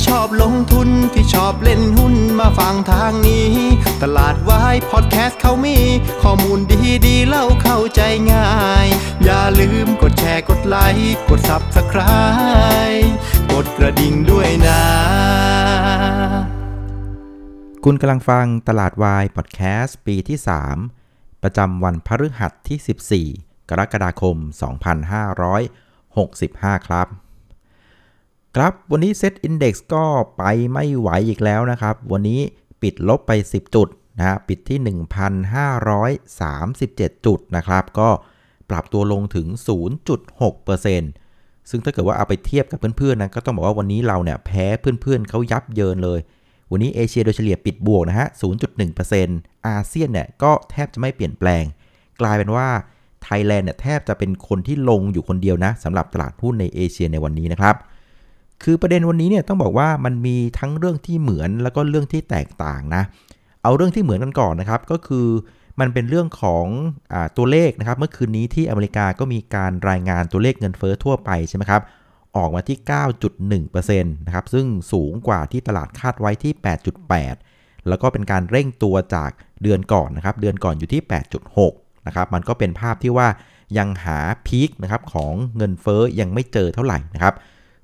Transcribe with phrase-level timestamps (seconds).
[0.00, 3.50] ที่ชอบลงทุนที่ชอบเล่นหุ้นมาฟังทางนี้
[4.02, 5.78] ตลาดวายพอดแคสต์เขามี
[6.22, 8.00] ข้อมูลดีดีเล่าเข้าใจ
[8.32, 8.50] ง่า
[8.84, 8.86] ย
[9.24, 13.08] อย่าลืมกดแชร์กดไลค์กด Subscribe
[13.52, 14.82] กดกระดิ่งด้วยนะ
[17.84, 20.38] คุณกำลังฟังตลาดวายพอดแคสต์ปีที่
[20.90, 24.36] 3 ประจำวันพฤหัสที่ 14 กรกฎาคม
[25.62, 27.29] 2565 ครับ
[28.56, 30.04] ครับวันนี้เซตอินดี x ก็
[30.36, 32.40] ไปไม่ไหวอีกแล้วนะครับ วันนี้
[32.82, 34.78] ปิดลบไป 10 จุดนะฮะปิดที่
[36.36, 38.08] 1,537 จุดนะครับ ก็
[38.70, 39.46] ปรับตัวลงถึง
[40.18, 46.20] 0.6%ซึ่งถ้าเกิดว่าเอาไปเทียบกับเพื่อนๆนะก็ต้องบอกว่าวันนี้เราเนี่ยแพ้เพื่อนๆเขายับเยินเลย
[46.70, 48.26] วันนี้เอเชียโดยเฉลี่ยปิดบวกนะฮะ
[48.96, 51.64] 0.1%อาเซียนเนี่ยก็แทบจะไม่เปลี่ยนแปลง
[52.20, 52.68] กลายเป็นว่า
[53.22, 57.76] ไทยแลนด์เนี่ยแทบจะเป็นคนที่ลงอยู่คนเดียวนะสำหรับตลาดหุ้นในเอเชียในวันนี้นะครับ
[58.62, 63.02] คือประเด็นวันนี้เนี่ยต้องบอกว่ามันมีทั้งเรื่องที่เหมือนแล้วก็เรื่องที่แตกต่างนะ
[63.62, 65.26] เอาเรื่องที่เหมือนกันก่อนนะครับก็คือ
[65.80, 66.66] มันเป็นเรื่องของ
[67.12, 71.82] อตัวเลขนะครับ เมื่อคืนนี้ที่อเมริกาก็มีการรายงานตัวเลขเงินเฟ้อทั่วไปใช่ไหมครับ
[72.36, 72.78] ออกมาที่
[73.60, 76.52] 9.1%นะครับซึ่งสูงกว่าที่ตลาดคาดไว้ที่
[77.20, 79.30] 8.8 แล้วก็เป็นการเร่งตัวจาก
[79.62, 81.02] เดือนก่อนนะครับ เดือนก่อนอยู่ที่
[81.54, 83.28] 8.6 นะครับ มันก็เป็นภาพที่ว่า
[83.78, 87.34] ยังหาพีคนะครับของเงินเฟ้อยังไม่เจอเท่าไหร่นะครับ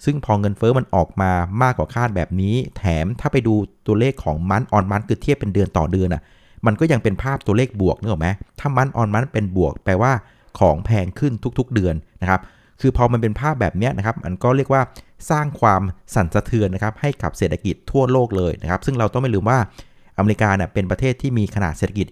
[0.05, 3.55] ซึ่งพอเงินเฟ้อมันออกมามากกว่าคาดแบบนี้ แถมถ้าไปดู
[3.87, 6.23] ตัวเลขของมันออนมันคือเทียบเป็นเดือนต่อเดือนอะ
[6.67, 8.29] มันก็ยังเป็นภาพตัวเลขบวกนึกออกไหม
[8.61, 10.13] ถ้ามันออนมันเป็นบวก แปลว่า
[10.59, 12.41] ของแพงขึ้นทุกๆเดือนนะครับ
[12.81, 14.83] คือพอมันเป็นภาพแบบนี้นะครับ มันก็เรียกว่า
[15.31, 15.83] สร้างความ
[16.15, 19.59] สั่นสะเทือนนะครับให้กับเศรษฐกิจทั่วโลกเลยนะครับ ซึ่งเราต้องไม่ลืมว่า
[20.19, 22.07] อเมริกาเนี่ยเป็นประเทศที่มีขนาดเศรษฐกิจ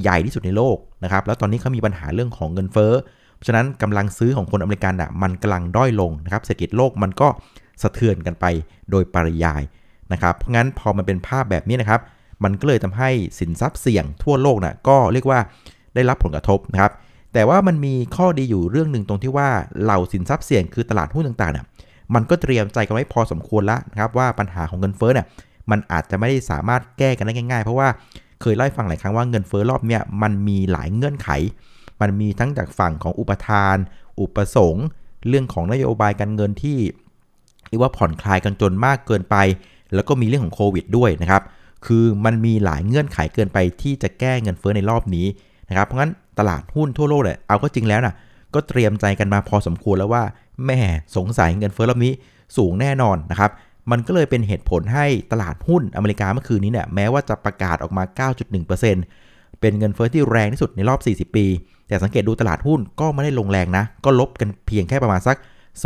[0.00, 2.92] ใหญ่ที่สุดในโลกนะครับ แล้วตอนนี้เขามีปัญหาเรื่องของเงินเฟ้อ
[3.38, 7.28] เพราะฉะนั้นกำลังซื้อของคนอเมริกันอะมันกำลังด้อยลงนะครับเศรษฐกิจโลกมันก็
[7.82, 8.44] สะเทือนกันไป
[8.90, 9.62] โดยปริยาย
[10.12, 12.00] นะครับเพราะงั้นพอมันเป็นภาพแบบนี้นะครับ
[12.44, 15.40] มันก็เลยทำให้สินทรัพย์เสี่ยงทั่วโลกนะก็เรียกว่า
[15.94, 16.92] ได้รับผลกระทบนะครับ
[17.32, 19.48] แต่ว่ามันมีข้อดีอยู่เรื่องหนึ่งตรงที่ว่า
[19.82, 21.64] เหล่าสินทรัพย์เสี่ยงคือตลาดหุ้นต่างๆเนี่ย
[22.14, 25.26] มันก็เตรียมใจกันไว้พอสมควรแล้วนะครับว่าปัญหาของเงินเฟ้อเนี่ย
[25.70, 27.88] มันอาจจะไม่ได้สามารถแก้กันได้ง่ายๆ เพราะว่า
[28.40, 31.28] เคยเล่าให้ฟังหลายครั้งว่าเงินเฟ้อรอบเนี้ยมันมีหลายเงื่อนไข
[32.00, 33.76] มันมีทั้งจากฝั่งของอุปทาน
[34.20, 34.86] อุปสงค์
[35.28, 36.78] เรื่องของนโยบายการเงินที่
[37.68, 39.36] เรียกว่าผ่อนคลายกันจนมากเกินไป
[39.94, 41.42] แล้วก็มีเรื่องของโควิดด้วยนะครับ
[41.86, 45.26] คือมันมีหลายเงื่อนไขเกินไปที่จะแก้เงินเฟ้อในรอบนี้
[45.68, 48.14] นะครับ เพราะงั้นตลาดหุ้นทั่วโลกเนี่ยเอาก็จริงแล้วนะ
[48.54, 50.22] ก็เตรียมใจกันมาพอสมควรแล้วว่า
[50.66, 50.78] แม่
[51.16, 52.12] สงสัยเงินเฟ้อรอบนี้
[52.56, 53.50] สูงแน่นอนนะครับ
[53.90, 61.46] มันก็เลยเป็นเหตุผลให้ตลาดหุ้นอเมริกาเมื่อคืนนี้เนี่ยแม้ว่าจะประกาศออกมา 9.1%เเป็นเงินเฟ้อที่แรงที่สุดในรอบ 40 ปี
[61.88, 65.36] แต่สังเกตดูตลาดหุ้นก็ไม่ได้ลงแรงนะ ก็ลบกันเพียงแค่ประมาณสัก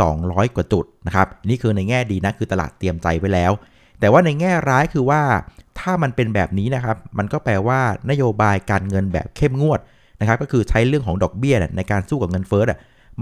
[0.03, 3.51] 200 กว่าจุดนะครับ นี่คือในแง่ดีนะ คือตลาดเตรียมใจไว้แล้ว
[3.99, 5.21] แต่ว่าในแง่ร้ายคือว่า
[5.79, 7.79] ถ้ามันเป็นแบบนี้นะครับ มันก็แปลว่า
[8.09, 9.79] นโยบายการเงินแบบเข้มงวด
[10.19, 12.63] นะครับ ก็คือใช้เรื่องของดอกเบี้ยในการสู้กับเงินเฟ้อ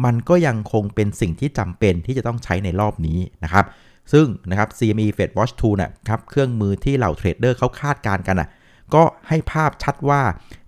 [0.06, 3.66] มันก็ยังคงเป็นสิ่งที่จำเป็นที่จะต้องใช้ในรอบนี้นะครับ
[4.14, 8.50] ซึ่งนะครับ CME Fed Watch 2นะครับ เครื่องมือที่เหล่าเทรดเดอร์เขาคาดการณ์กันอะ
[8.96, 10.22] ก็ให้ภาพชัดว่า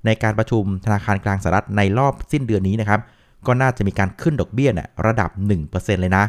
[0.05, 2.99] ในการประชุมธนาคารกลางสหรัฐในรอบสิ้นเดือนนี้นะครับ
[3.47, 5.29] ก็น่าจะมีการขึ้นดอกเบี้ยน่ะระดับ
[5.65, 6.25] 1%เลยนะ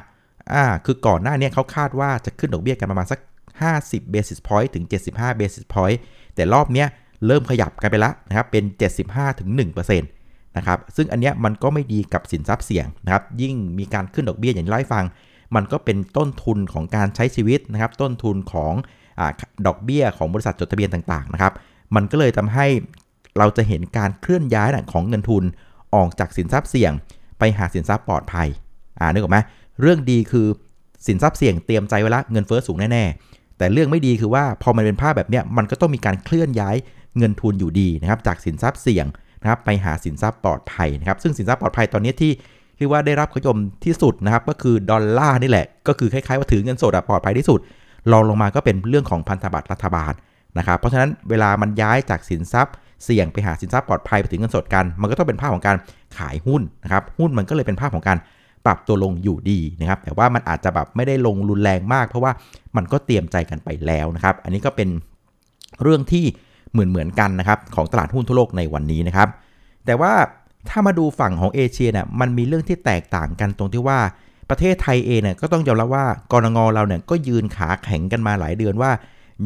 [0.52, 3.20] อ่าคือก่อนหน้านี้เขาคาดว่าจะขึ้นดอกเบี้ยกันประมาณสัก
[3.66, 5.98] 50 basis point ถึง 75 basis point
[6.34, 6.88] แต่รอบเนี้ย
[7.26, 8.64] เริ่มขยับกันไปแล้วนะครับเป็น
[9.02, 9.48] 75ถึง
[9.84, 15.04] 1%นะครับซึ่งอันเนี้ยมันก็ไม่ดีกับสินทรัพย์เสี่ยงนะครับยิ่งมีการขึ้นดอกเบี้ยอย่างที่เล่าให้ฟัง
[15.54, 18.72] มันก็เป็นต้นทุนของการใช้ชีวิตนะครับต้นทุนของ
[19.18, 19.22] อ
[19.66, 21.52] ดอกเบี้ยของบริษัทจดทะเบียนต่างๆนะครับ
[21.94, 22.66] มันก็เลยทำให้
[23.38, 25.44] เราจะเห็นการเคลื่อนย้ายของเงินทุน
[25.94, 26.92] ออกจากสินทรัพย์เสี่ยง
[27.38, 28.48] ไปหาสินทรัพย์ปลอดภัย
[28.98, 29.38] อ่านึกออกไหม
[29.80, 30.46] เรื่องดีคือ
[31.06, 36.76] สินทรัพย์เสี่ยงเตรียมใจไว้ละเงินเฟ้อสูงแน่ๆ แต่เรื่องไม่ดีคือว่าพอมันเป็นภาพแบบเนี้ยมันก็ต้องมีการเคลื่อนย้าย
[37.18, 39.06] เงินทุนอยู่ดีนะครับจากสินทรัพย์เสี่ยง
[39.42, 42.32] นะครับไปหาสินทรัพย์ปลอดภัยนะครับซึ่งสินทรัพย์ปลอดภัยตอนนี้ที่
[42.78, 47.60] เรียกว่าได้รับความนิยมที่สุดนะครับก็คือดอลลาร์นี่แหละ ก็คือคล้ายๆว่าถือเงินสดปลอดภัยที่สุด
[48.12, 50.12] รองลงมาก็เป็นเรื่องของพันธบัตรรัฐบาล
[50.58, 52.74] นะครับ เพราะฉะนั้นเวลามันย้ายจากสินทรัพย์
[53.04, 55.76] เสี่ยงไปหาสินทรัพย์ปลอดภัยไปถึงเงินสดกัน มันก็ต้องเป็นภาพของการ
[56.18, 58.18] ขายหุ้นนะครับ หุ้นมันก็เลยเป็นภาพของการ
[58.66, 62.32] ปรับตัวลงอยู่ดีนะครับ แต่ว่ามันอาจจะแบบไม่ได้ลงรุนแรงมาก เพราะว่า
[62.76, 64.88] มันก็เตรียมใจกันไปแล้วนะครับ อันนี้ก็เป็น
[65.82, 66.24] เรื่องที่
[66.72, 69.28] เหมือนเหมือนกันนะครับของตลาดหุ้นทั่วโลกในวันนี้นะครับ
[69.86, 70.12] แต่ว่า
[70.68, 73.98] ถ้ามาดูฝั่งของเอเชียเนี่ยมันมีเรื่องที่แตกต่างกันตรงที่ว่า
[74.50, 78.90] ประเทศไทยเองเนี่ยก็ต้องยอมรับว่ากรงงเราเนี่ยก็ยืนขาแข็งกันมาหลายเดือนว่า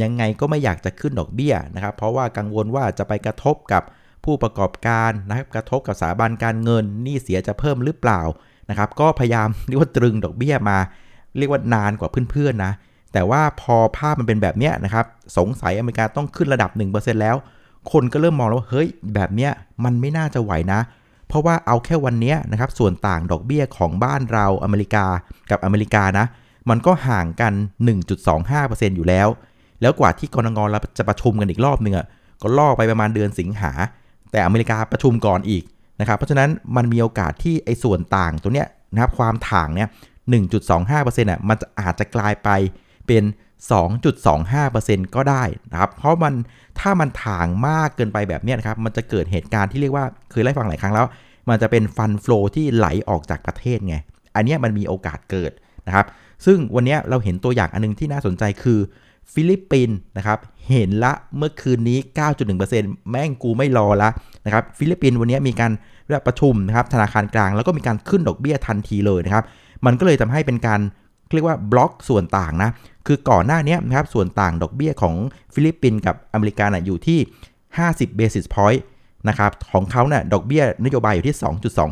[0.03, 3.83] ยังไงก็ไม่อยากจะขึ้นดอกเบี้ยนะครับ เพราะว่ากังวลว่าจะไปกระทบกับ
[4.25, 8.21] ผู้ประกอบการนะครับ กระทบกับสถาบันการเงินนี้เสียจะเพิ่มหรือเปล่า
[8.71, 10.79] นะครับ ก็พยายามเรียกว่าตรึงดอกเบี้ยมา
[11.39, 12.73] เรียกว่านานกว่าเพื่อนๆนะ
[13.13, 15.07] แต่ว่าพอภาพมันเป็นแบบเนี้ยนะครับ
[15.37, 17.37] สงสัยอเมริกาต้องขึ้นระดับ 1%แล้ว
[17.93, 19.53] คนก็เริ่มมองแล้วว่าเฮ้ยแบบเนี้ย
[19.85, 20.81] มันไม่น่าจะไหวนะ
[21.29, 25.05] เพราะว่าเอาแค่วันนี้นะครับส่วนต่างดอกเบี้ยของบ้านเราอเมริกา
[25.51, 26.27] กับอเมริกานะ
[26.71, 27.53] มันก็ห่างกัน
[28.25, 29.29] 1.25%อยู่แล้ว
[29.81, 32.07] แล้วกว่าที่กรงงเราจะประชุมกันอีกรอบหนึงอะ
[32.43, 33.73] ก็ล่อไปประมาณเดือนสิงหา
[34.31, 35.65] แต่อเมริกาประชุมก่อนอีก
[36.01, 39.89] นะครับเพราะฉะนั้นมันมีโอกาสที่ไอ้ส่วนต่างตัวเนี้ยนะครับความถ่างเนี้ย
[40.59, 42.49] 1.25%อะมันอาจจะกลายไป
[43.07, 43.25] เป็น
[44.45, 45.43] 2.25%ก็ได้
[45.73, 46.35] นะครับ เพราะมัน
[46.81, 51.07] ถ้ามันถ่างมากเกินไปแบบนี้นะครับ มันจะเกิดเหตุการณ์ที่เรียกว่าเคยไล่ฟังหลายครั้งแล้ว
[51.49, 53.97] มันจะเป็นฟันฟลูที่ไหลออกจากประเทศไง
[54.37, 55.53] อันนี้มันมีโอกาสเกิด
[55.87, 56.07] นะครับ
[56.47, 58.79] ซึ่งวันนี้เราเห็นตัวอย่างอันนึงที่น่าสนใจคือ
[59.35, 60.39] ฟิลิปปินส์นะครับ
[60.69, 61.99] เห็นละเมื่อคืนนี้
[62.55, 64.11] 9.1%แม่งกูไม่รอละ
[64.47, 65.73] นะครับฟิลิปปินส์วันนี้มีการ
[66.27, 69.45] ประชุมนะครับธนาคารกลางแล้วก็มีการขึ้นดอกเบี้ยทันทีเลยนะครับ
[69.87, 70.81] มันก็เลยทำให้เป็นการ
[71.35, 72.71] เรียกว่าบล็อกส่วนต่างนะ
[73.07, 75.15] คือก่อนหน้านี้นะครับส่วนต่างดอกเบี้ยของ
[75.55, 77.19] ฟิลิปปินส์กับอเมริกานะอยู่ที่
[77.69, 78.81] 50 basis point
[79.29, 81.37] นะครับของเขาเนะ่ยดอกเบี้ยนโยบายอยู่ที่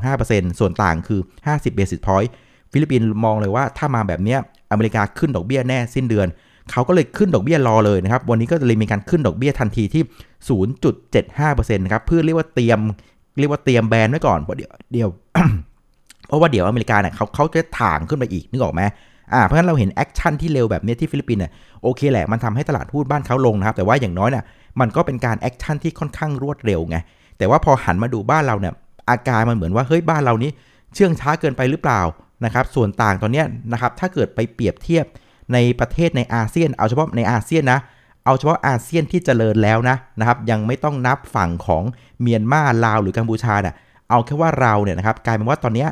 [0.01, 2.31] 2.25%ส่วนต่างคือ 50 basis point
[2.73, 4.37] ฟิลิปปินส์มองเลยว่าถ้ามาแบบนี้
[4.71, 6.29] อเมริกาขึ้นดอกเบี้ยแน่สิ้นเดือน
[6.73, 10.03] เขาก็เลยขึ้นดอกเบี้ยรอเลยนะครับ วันนี้ก็เลยมีการขึ้นดอกเบี้ยทันทีที่
[10.85, 12.79] 0.75%นะครับเพื่อเรียกว่าเตรียม
[13.39, 15.09] เรียกว่าเตรียมแบนไว้ก่อนเพราะเดี๋ยวเดี๋ยว
[16.29, 18.83] เพราะว่าเดี๋ยวอเมริกาเนี่ยเขาเขาจะถ่างขึ้นไปอีกนึกออกไหม
[19.33, 21.53] อ่าเพราะฉะนั้นเราเห็น action ที่เร็วแบบนี้ที่ฟิลิปปินส์เนี่ย
[21.83, 24.45] โอเคแหละมันทำให้ตลาดหุ้นบ้านเขาลงนะครับ แต่ว่าอย่างน้อยเนี่ย
[24.81, 26.97] มันก็เป็นการ action ที่ค่อนข้างรวดเร็วไง
[27.39, 28.75] แต่ว่าพอหันมาดูบ้านเราเนี่ย
[29.11, 30.51] อาการมันเหมือนว่าเฮ้ยบ้านเรานี้
[30.95, 32.01] เชื่องช้าเกินไปหรือเปล่า
[32.45, 33.43] นะครับส่วนต่างตอนนี้
[33.73, 35.05] นะครับถ้าเกิดไปเปรียบเทียบ
[35.53, 37.79] ในประเทศในอาเซียน เอาเฉพาะในอาเซียนนะ
[38.25, 41.83] เอาเฉพาะอาเซียนที่เจริญแล้วนะนะครับยังไม่ต้องนับฝั่งของ
[42.21, 43.75] เมียนมาลาวหรือกัมพูชาเนี่ย
[44.11, 45.87] เอาแค่ว่าเราเนี่ยนะครับกลายเป็นว่าตอนนี้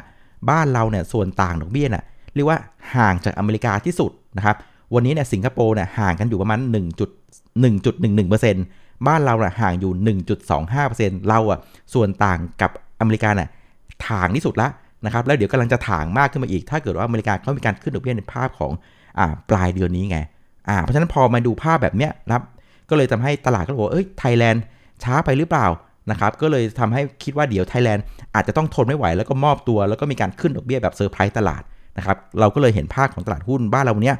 [0.50, 2.04] บ้านเราเนี่ยส่วนต่างดอกเบี้ยน่ะ
[2.34, 2.58] เรียกว่า
[2.96, 4.56] ห่างจากอเมริกาที่สุดนะครับ
[4.94, 9.92] วันนี้เนี่ยสิงคโปร์เนี่ยห่างกันอยู่ประมาณ 1.1.11%บ้านเราเนี่ยห่างอยู่
[10.60, 11.58] 1.25%เราอะ
[11.94, 12.70] ส่วนต่างกับ
[13.00, 13.48] อเมริกาเนี่ย
[14.08, 14.68] ถ่างที่สุดละ
[15.04, 18.72] นะครับแล้วเดี๋ยวกำลังจะถ่างมากขึ้นมาอีก ถ้าเกิดว่าอเมริกาเขามีการขึ้นดอกเบี้ยในภาพของ
[19.18, 20.18] อ่าปลายเดือนนี้ไง
[20.68, 22.44] อ่าเพราะฉะนั้นพอมาดูภาพแบบเนี้ยนะครับ
[22.90, 24.62] ก็เลยทำให้ตลาดก็บอกเอ้ยไทยแลนด์
[25.02, 25.66] ช้าไปหรือเปล่า
[26.10, 31.62] นะครับก็เลยทำให้คิดว่าเดี๋ยวไทยแลนด์อาจจะต้องทนไม่ไหวแล้วก็มอบตัว แล้วก็มีการขึ้นดอกเบี้ยแบบเซอร์ไพรส์ตลาด
[31.98, 34.16] นะครับเราก็เลยเห็นภาพของตลาดหุ้นบ้านเราเนี้ย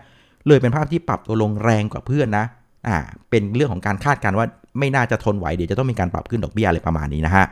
[0.47, 2.45] เลยเป็นภาพที่ปรับตัวลงแรงกว่าเพื่อนนะ
[2.89, 2.97] อ่า
[3.31, 4.47] เป็นเรื่องของการคาดการณ์ว่า
[4.79, 7.47] ไม่น่าจะทนไหวเดี๋ยวจะต้องมีการปรับขึ้นดอกเบี้ยอะไรประมาณนี้นะฮะ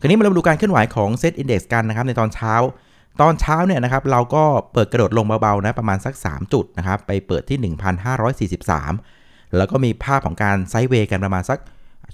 [0.00, 2.54] คราวนี้มาดูการเคลื่อนไหวของเซตอินดี x กันนะครับในตอนเช้า
[3.20, 4.42] ตอนเช้าเนี่ยนะครับเราก็
[4.72, 7.58] เปิดกระโดดลงเบาๆนะประมาณสัก 3 จุดนะครับไปเปิดที่
[8.38, 11.58] 1,543 แล้วก็มีภาพของการ sideway กันประมาณสัก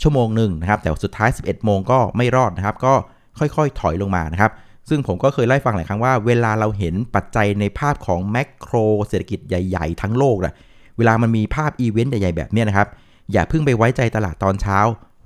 [0.03, 2.95] ชั่วโมงหนึ่งนะครับแต่สุดท้าย 11 โมงก็ไม่รอดนะครับ ก็
[3.39, 4.53] ค่อยๆถอยลงมานะครับ
[4.89, 8.75] ซึ่งผมก็เคยเล่าให้ฟังหลายครั้งว่าเวลาเราเห็นปัจจัยในภาพของ macro
[9.09, 10.55] เศรษฐกิจใหญ่ๆ ทั้งโลกนะ
[10.99, 12.89] เวลามันมีภาพอีเวนต์ใหญ่ๆแบบนี้นะครับ
[13.33, 14.79] อย่าเพิ่งไปไว้ใจตลาดตอนเช้า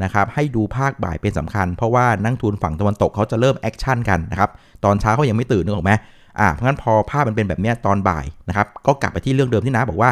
[0.05, 4.51] นะครับให้ดูภาคบ่ายเป็นสำคัญ เพราะว่านักลงทุนฝั่งตะวันตกเขาจะเริ่ม action กันนะครับ
[4.85, 5.93] ตอนเช้าเขายังไม่ตื่นนึกออกไหม
[6.41, 10.11] อ่าเพราะงั้นพอภาพมันเป็นแบบนี้ตอนบ่ายนะครับก็กลับไปที่เรื่องเดิมที่นะบอกว่า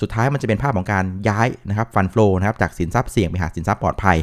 [0.00, 4.16] สุดท้ายมันจะเป็นภาพของการย้ายนะครับ fund flow นะครับจากสินทรัพย์เสี่ยงไปหาสินทรัพย์ปลอดภัย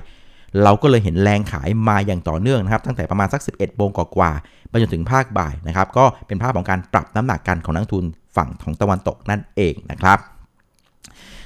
[0.64, 4.31] เราก็เลยเห็นแรงขายมาอย่างต่อเนื่องนะครับตั้งแต่ประมาณสัก 11โมงกว่า
[4.69, 8.06] ไปจนถึงภาคบ่ายนะครับก็เป็นภาพของการปรับน้ำหนักกันของนักทุน
[8.36, 10.19] ฝั่งของตะวันตกนั่นเองนะครับ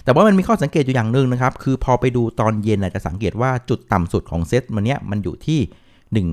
[0.04, 5.60] แต่ว่ามันมีข้อสังเกตอยู่อย่างหนึ่งนะครับ คือพอไปดูตอนเย็นอาจจะสังเกตว่าจุดต่ำสุดของเซตมันเนี้ยมันอยู่ที่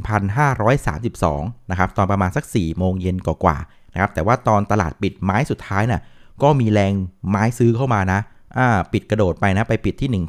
[0.01, 6.03] 1,532 นะครับ ตอนประมาณสัก 4 โมงเย็นกว่าๆนะครับ แต่ว่าตอนตลาดปิดไม้สุดท้ายนะ่ะ
[6.43, 6.93] ก็มีแรง
[7.29, 8.21] ไม้ซื้อเข้ามานะ
[8.59, 10.25] อ่าปิดกระโดดไปนะ ไปปิดที่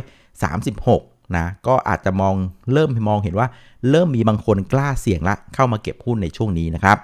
[0.00, 2.34] 1,536 นะ ก็อาจจะมอง
[2.72, 3.48] เริ่มมองเห็นว่า
[3.90, 6.98] เริ่มมีบางคนกล้าเสี่ยงละเข้ามาเก็บหุ้นในช่วงนี้นะครับ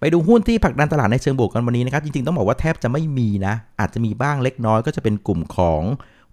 [0.00, 5.82] ไปดูหุ้นที่ผลักดันตลาดในเชิงบวกกันวันนี้นะครับ จริงๆ ต้องบอกว่าแทบจะไม่มีนะ อาจจะมีบ้างเล็กน้อยก็จะเป็นกลุ่มของ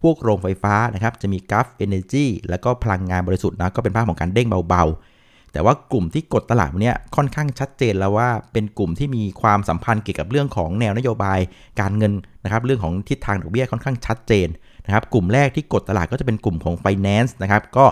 [0.01, 11.39] พวกโรงไฟฟ้านะครับ จะมีกัฟเอเนจีแล้วก็พลังงานบริสุทธิ์นะ ก็เป็นภาพของการเด้งเบาๆ แต่ว่ากลุ่มที่กดตลาดวันนี้ค่อนข้างชัดเจนแล้วว่าเป็นกลุ่มที่มีความสัมพันธ์เกี่ยวกับเรื่องของแนวนโยบาย
[11.79, 14.47] การเงินนะครับ เรื่องของทิศทางดอกเบี้ยค่อนข้างชัดเจน
[14.85, 17.85] นะครับ กลุ่มแรกที่กดตลาดก็จะเป็นกลุ่มของ Finance นะครับ ก็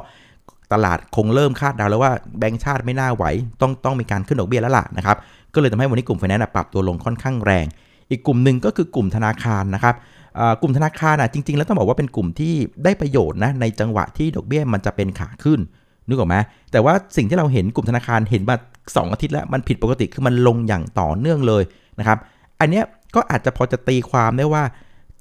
[0.74, 3.24] ตลาดคงเริ่มคาดเดาแล้วว่าแบงก์ชาติไม่น่าไหว
[3.62, 5.18] ต้องต้องมีการขึ้นดอกเบี้ยแล้วล่ะนะครับ
[5.54, 7.66] ก็เลยทำให้วันนี้กลุ่ม Finance ปรับตัวลงค่อนข้างแรง
[8.10, 9.96] อีกกลุ่มหนึ่งก็คือกลุ่มธนาคารนะครับ
[10.62, 15.60] กลุ่มธนาคารอะจริง ๆ แล้วต้องบอกว่าเป็นกลุ่มที่ได้ประโยชน์นะในจังหวะที่ดอกเบี้ยมันจะเป็นขาขึ้น
[16.08, 16.36] นึกออกไหม
[16.72, 21.64] แต่ว่าสิ่งที่เราเห็นกลุ่มธนาคารเห็นมา 2 อาทิตย์แล้วมันผิดปกติคือมันลงอย่างต่อเนื่องเลย
[22.00, 22.18] นะครับ
[22.60, 22.82] อันนี้
[23.16, 24.64] ก็อาจจะพอจะตีความได้ว่า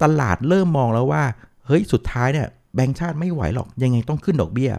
[0.03, 1.23] ตลาดเริ่มมองแล้วว่า
[1.65, 4.71] เฮ้ยสุดท้ายเนี่ยแบงก์ชาติไม่ไหวหรอกยังไงต้องขึ้นดอกเบี้ย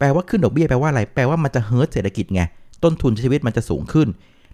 [0.00, 2.42] แปลว่าขึ้นดอกเบี้ยแปลว่าอะไร แปลว่ามันจะเฮิร์ตเศรษฐกิจไง
[2.84, 4.08] ต้นทุนชีวิตมันจะสูงขึ้น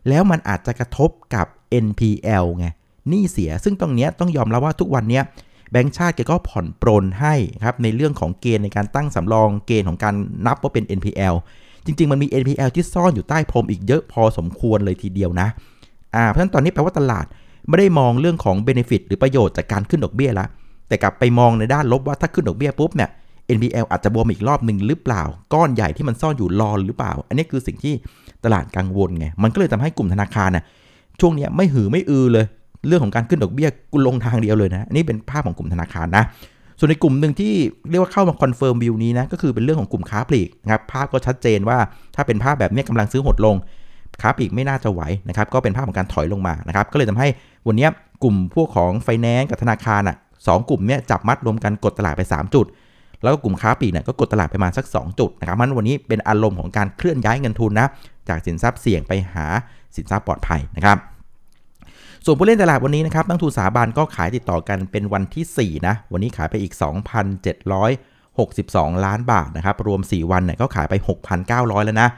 [0.08, 1.46] แล้วมันอาจจะกระทบกับ
[1.86, 2.66] NPL ไง
[3.08, 5.20] หนี้เสีย ซึ่งตรงนี้ต้องยอมรับว่าทุกวันนี้
[5.70, 7.34] แบงก์ชาติแกก็ผ่อนปรนให้
[7.64, 10.14] ครับในเรื่องของเกณฑ์ในการตั้งสำรองเกณฑ์ของการ
[10.46, 11.34] นับว่าเป็น NPL
[11.84, 15.48] จริง ๆ มันมี NPL ที่ซ่อนอยู่ใต้พรมอีกเยอะพอสมควรเลยทีเดียวนะ
[16.14, 17.26] อ่า เพราะฉะนั้นตอนนี้แปลว่าตลาด
[17.68, 20.46] ไม่ได้มองเรื่องของ benefit หรือประโยชน์จากการขึ้นดอกเบี้ยละ
[20.88, 23.10] แต่กลับไปมองในด้านลบว่าถ้าขึ้นดอกเบี้ยปุ๊บเนี่ย
[23.56, 25.22] NPL อาจจะบวมอีกรอบหนึ่งหรือเปล่า
[25.54, 27.94] ก้อนใหญ่ที่มันซ่อนอยู่รอหรือเปล่า อันนี้คือสิ่งที่
[28.44, 30.64] ตลาดกังวลไง มันก็เลยทำให้กลุ่มธนาคารน่ะ
[31.20, 32.46] ช่วงนี้ไม่หือไม่อือเลย
[32.88, 36.24] เรื่องของการขึ้นดอกเบี้ยกูลงทางเดียวเลยนะอันนี้เป็นภาพของกลุ่มธนาคารนะ
[36.78, 37.52] ส่วนในกลุ่มหนึ่งที่
[37.90, 41.78] เรียกว่าเข้ามา confirm view นี้นะก็คือเป็นเรื่องของกลุ่มค้าปลีกนะครับภาพก็ชัดเจนว่า
[42.14, 43.56] ถ้าเป็นภาพแบบนี้กำลังซื้อหดลง
[44.22, 47.28] ค้าปลีกไม่น่าจะไหวนะครับก็เป็นภาพของการถอยลงมานะครับก็เลยทำให้
[47.66, 47.88] วันนี้
[48.22, 52.66] กลุ่มพวกของไฟแนนซ์กับธนาคารอะสกลุ่มเนี้ยจับมัดรวมกันกดตลาดไป 3 จุด
[53.26, 57.86] แล้วก็กลุ่มค้าปลีกเนี่ยก็กดตลาดไปมาสัก 2 จุดนะครับมันวันนี้เป็นอารมณ์ของการเคลื่อนย้ายเงินทุนนะ
[58.28, 59.46] จากสินทรัพย์เสี่ยงไปหา
[59.96, 60.96] สินทรัพย์ปลอดภัยนะครับ
[62.24, 66.72] ส่วนผู้เล่นตลาดวันนี้นะครับนักทุนสถาบันก็ขายติดต่อกันเป็นวันที่ 4 นะ วันนี้ขายไปอีก
[67.88, 70.94] 2,762 ล้านบาทนะครับ รวม 4 วันเนี่ยก็ขายไป
[71.40, 72.08] 6,900 แล้วนะ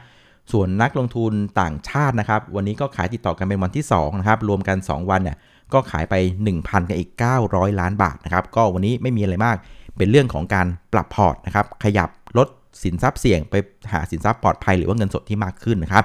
[0.51, 5.37] ส่วนนักลงทุนต่างชาตินะครับ วันนี้ก็ขายติดต่อกันเป็นวันที่2นะครับ รวมกัน 2 วันเนี่ย
[5.73, 6.15] ก็ขายไป
[6.51, 7.09] 1,000 กันอีก
[7.45, 9.57] 900 ล้านบาทนะครับ ก็วันนี้ไม่มีอะไรมาก
[9.99, 12.47] เป็นเรื่องของการปรับพอร์ตนะครับ ขยับลด
[12.83, 13.55] สินทรัพย์เสี่ยงไป
[13.91, 16.03] หาสินทรัพย์ปลอดภัยหรือว่าเงินสดที่มากขึ้นนะครับ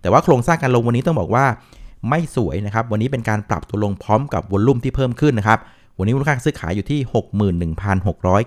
[0.00, 1.44] แต่ว่าโครงสร้างการลงวันนี้ต้องบอกว่า
[2.08, 5.58] ไม่สวยนะครับ วันนี้เป็นการปรับตัวลงพร้อมกับวอลลุ่มที่เพิ่มขึ้นนะครับ
[5.98, 7.00] วันนี้มูลค่าซื้อขายอยู่ที่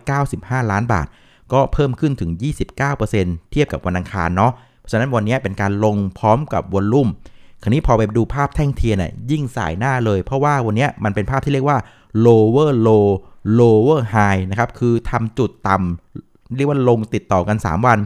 [0.02, 1.08] 61,695 ล้านบาท
[1.54, 2.32] ก็เพิ่มขึ้นถึง
[2.72, 7.08] 29%เทียบกับวันอังคารเนาะ เพราะฉะนั้นวันนี้เป็นการลงพร้อมกับวอลลุ่ม
[7.62, 11.78] คราวนี้พอไปดูภาพแท่งเทียนน่ยยิ่งสายหน้าเลย เพราะว่าวันนี้มันเป็นภาพที่เรียกว่า
[12.26, 13.08] lower low
[13.60, 17.98] lower high นะครับคือทำจุดต่ำเรียกว่าลงติดต่อกัน 3 วัน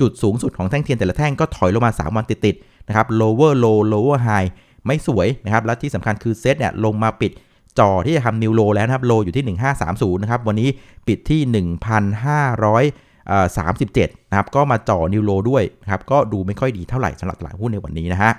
[0.00, 4.48] จุดสูงสุดของแท่งเทียนแต่ละแท่งก็ถอยลงมา 3 วันติดๆนะครับ lower low lower high
[4.86, 7.32] ไม่สวยนะครับ และที่สำคัญคือเซตเนี่ยลงมาปิด
[7.78, 9.44] จ่อที่จะทำ new low แล้วนะครับ low อยู่ที่
[9.84, 10.68] 1530 นะครับ วันนี้
[11.08, 18.32] ปิดที่ 1,537 นะครับ ก็มาจ่อ new low ด้วยนะครับ ก็ดูไม่ค่อยดีเท่าไหร่สำหรับตลาดหุ้นในวันนี้นะฮะ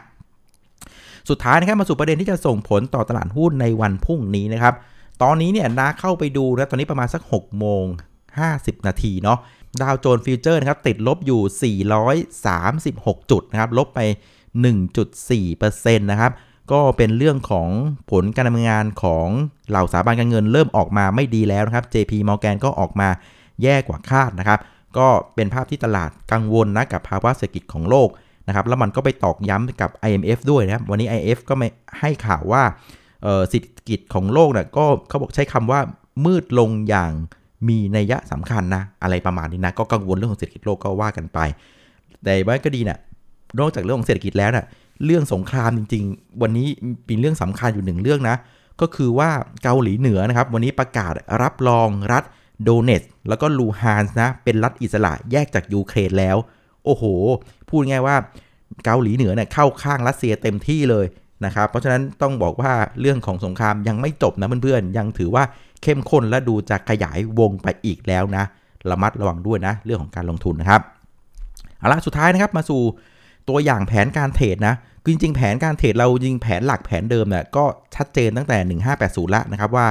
[1.29, 4.73] สุดท้ายนะครับมาสู่ประเด็นที่จะส่งผลต่อตลาดหุ้นในวันพรุ่งนี้นะครับ
[5.23, 7.85] ตอนนี้เนี่ยนาเข้าไปดูนะตอนนี้ประมาณสัก6โมง
[8.37, 9.39] 50 นาทีเนาะ
[9.81, 11.81] ดาวโจนส์ฟิวเจอร์นะครับติดลบอยู่
[12.65, 13.99] 436 จุดนะครับลบไป
[14.81, 16.31] 1.4%นะครับ
[16.71, 17.69] ก็เป็นเรื่องของ
[18.11, 19.27] ผลการดำเนินงานของ
[19.69, 23.09] เหล่าสถาบันการเงินเริ่มออกมาไม่ดีแล้วนะครับ JP Morgan ก็ออกมา
[23.63, 24.59] แย่กว่าคาดนะครับ
[24.97, 28.09] ก็เป็นภาพที่ตลาดกังวลนะกับภาวะเศรษฐกิจของโลก
[28.47, 31.67] นะครับแล้วมันก็ไปตอกย้ำกับ IMF ด้วยนะครับ วันนี้ IMF ก็ไม่
[31.99, 32.63] ให้ข่าวว่า
[33.49, 35.79] เศรษฐกิจของโลกนี่ยก็เขาบอกใช้คำว่า
[36.25, 37.11] มืดลงอย่าง
[37.67, 41.39] มีนัยสำคัญนะ อะไรประมาณนี้นะ ก็กังวลเรื่องของเศรษฐกิจโลกก็ว่ากันไป
[42.23, 42.99] แต่ว่าก็ดีนะ
[43.59, 44.65] นอกจากเรื่องของเศรษฐกิจแล้วนะ่ะ
[45.05, 46.67] เรื่องสงครามจริง ๆ วันนี้
[47.05, 48.35] เป็นเรื่องสำคัญอยู่หนึ่งเรื่องนะ
[48.81, 49.29] ก็คือว่า
[49.63, 52.23] เกาหลีเหนือนะครับ วันนี้ประกาศรับรองรัฐ
[52.63, 56.37] โดเนตแล้วก็ลูฮานส์นะ เป็นรัฐอิสระแยกจากยูเครนแล้ว
[56.85, 57.03] โอ้โห
[57.69, 58.15] พูดง่ายว่า
[58.85, 61.05] เกาหลีเหนือเนี่ยเข้าข้างรัสเซียเต็มที่เลย
[61.45, 65.43] นะครับเพราะฉะนั้นต้องบอกว่าเรื่องของสงครามยังไม่จบนะเพื่อนๆยังถือว่า
[65.83, 68.43] เข้มข้นและดูจะขยายวงไปอีกแล้วนะ
[68.89, 70.81] ระมัดระวังด้วยนะเรื่องของการลงทุนนะครับ
[71.79, 72.81] เอาละสุดท้ายนะครับมาสู่
[73.49, 74.75] ตัวอย่างแผนการเทรดนะ
[75.09, 77.63] จริงๆแผนการเทรดเราจริงแผนหลักแผนเดิมเนี่ยก็
[77.95, 79.87] ชัดเจนตั้งแต่ 1580ล้วนะครับว่า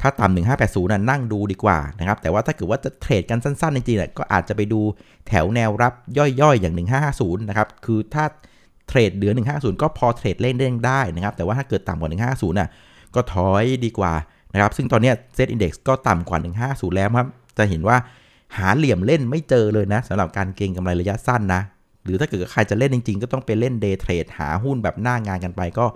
[0.00, 4.80] ถ้าต่ำ1580น่ะนั่งดูดีกว่านะครับแต่ว่าถ้าเกิดว่าจะเทรดกันสั้นๆจริงๆเนี่ยก็อาจจะไปดู
[5.28, 6.74] แถวแนวรับย่อยๆอย่าง
[7.06, 8.24] 1550นะครับคือถ้า
[8.88, 12.70] เทรดเหลือ 150 ก็พอเทรดเล่นได้ได้นะครับ แต่ว่าถ้าเกิดต่ำกว่า 150น่ะ
[13.14, 14.12] ก็ถอยดีกว่า
[14.52, 16.38] นะครับ ซึ่งตอนนี้เซตอินดี x ก็ต่ำกว่า
[16.68, 17.28] 150 แล้วครับ
[17.58, 17.96] จะเห็นว่า
[18.56, 21.60] หาเหลี่ยมเล่นไม่เจอเลยนะสำหรับการเก็งกำไรระยะสั้นนะ
[22.04, 25.86] หรือถ้าเกิดใครจะเล่นจริง ๆ ก็ต้องไปเล่นเดย์เทรดหาหุ้นแบบหน้างานกันไปก็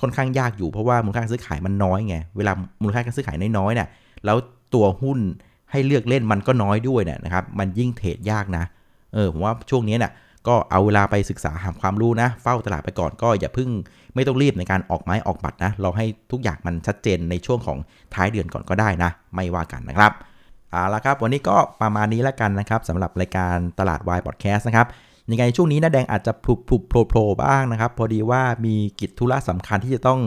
[0.00, 3.88] ค่อนข้างยากอยู่เพราะว่ามูลค่าซื้อขายมันน้อยไง เวลามูลค่าการซื้อขายน้อยๆเนี่ย
[4.24, 4.36] แล้ว
[4.74, 5.18] ตัวหุ้น
[5.70, 8.64] ให้เลือกเล่นมันก็น้อยด้วยเนี่ยนะครับ มันยิ่งเทรดยากนะ
[9.14, 10.12] เออผมว่าช่วงนี้เนี่ย
[10.48, 13.70] ก็เอาเวลาไปศึกษาหาความรู้นะ เฝ้าตลาดไปก่อนก็อย่าเพิ่ง
[14.14, 17.78] ไม่ต้องรีบในการออกไม้ออกบัตรนะเราให้ทุกอย่างมันชัดเจนในช่วงของ
[18.14, 20.12] ท้ายเดือนก่อนก็ได้นะ ไม่ว่ากันนะครับ
[20.70, 24.86] เอาละครับ วันนี้ก็ประมาณนี้แล้วกันนะครับสำหรับรายการตลาดวายพอดแคสต์นะครับ
[25.30, 30.20] ยังไงช่วงนี้นะแดงอาจจะพลุบพลุบโผล่โผล่บ้างนะครับ พอดีว่ามีกิจธุระสำคัญที่จะต้อง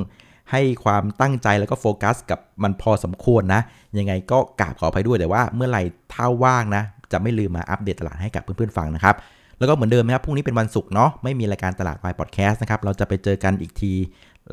[0.51, 3.61] ให้ความตั้งใจแล้วก็โฟกัสกับมันพอสมควรนะ
[3.97, 9.15] ยังไงก็กราบขออภัยด้วยแต่ว่าเมื่อไหร่เท่าว่างนะ จะไม่ลืมมาอัปเดตตลาดให้กับเพื่อนๆฟังนะครับ
[9.59, 13.91] แล้วก็เหมือนเดิมนะครับพรุ่งนี้เป็นวันศุกร์เนาะไม่มีรายการตลาดวายพอดแคสต์นะครับเราจะไปเจอกันอีกที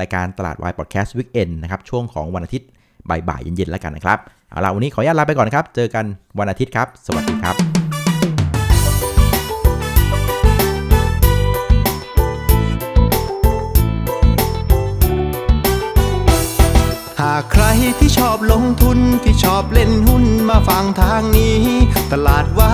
[0.01, 2.69] รายการตลาดวายพอดแคสต์วิกเอนนะครับช่วงของวันอาทิตย์
[3.09, 4.19] บ่ายๆเย็นๆแล้วกันนะครับ
[4.51, 6.05] เอาล่ะวันนี้ขออนุญาตลาไปก่อนครับเจอกัน
[6.39, 7.80] วันอาทิตย์ครับ สวัสดีครับ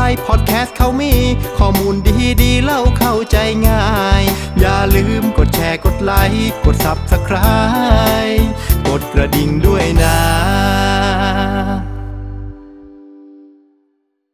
[0.06, 1.14] ายพอดแคสต์เขามี
[1.58, 1.94] ข้อมูล
[2.42, 3.36] ดีๆเล่าเข้าใจ
[3.68, 3.84] ง่า
[4.20, 4.22] ย
[4.60, 8.44] อย่าลืมกดแชร์กดไลค์กด Subscribe
[8.88, 10.16] กดกระดิ่งด้วยนะ